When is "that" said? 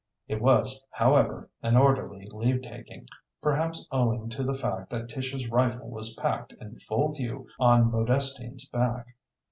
4.89-5.09